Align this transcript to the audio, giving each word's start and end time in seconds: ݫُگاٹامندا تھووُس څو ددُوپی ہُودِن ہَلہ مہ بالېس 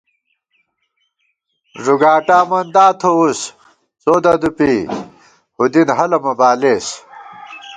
ݫُگاٹامندا 1.83 2.85
تھووُس 2.99 3.41
څو 4.01 4.13
ددُوپی 4.23 4.73
ہُودِن 5.57 5.87
ہَلہ 5.97 6.17
مہ 6.23 6.33
بالېس 6.39 6.87